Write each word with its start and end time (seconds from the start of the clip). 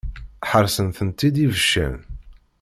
Ḥaṛṣen-tent-id 0.49 1.35
ibeccan. 1.45 1.95